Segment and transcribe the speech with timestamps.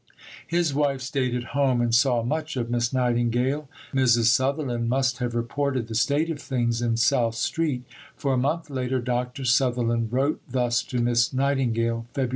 [0.47, 3.69] His wife stayed at home and saw much of Miss Nightingale.
[3.93, 4.33] Mrs.
[4.33, 7.83] Sutherland must have reported the state of things in South Street;
[8.15, 9.45] for a month later Dr.
[9.45, 12.29] Sutherland wrote thus to Miss Nightingale (Feb.